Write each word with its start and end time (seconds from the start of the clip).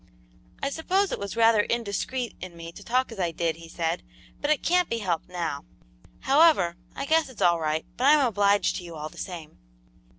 "I 0.63 0.71
suppose 0.71 1.11
it 1.11 1.19
was 1.19 1.35
rather 1.35 1.61
indiscreet 1.61 2.33
in 2.41 2.57
me 2.57 2.71
to 2.71 2.83
talk 2.83 3.11
as 3.11 3.19
I 3.19 3.29
did," 3.29 3.57
he 3.57 3.69
said, 3.69 4.01
"but 4.41 4.49
it 4.49 4.63
can't 4.63 4.89
be 4.89 4.97
helped 4.97 5.29
now. 5.29 5.63
However, 6.21 6.75
I 6.95 7.05
guess 7.05 7.29
it's 7.29 7.39
all 7.39 7.59
right, 7.59 7.85
but 7.97 8.05
I'm 8.07 8.25
obliged 8.25 8.77
to 8.77 8.83
you 8.83 8.95
all 8.95 9.09
the 9.09 9.19
same." 9.19 9.59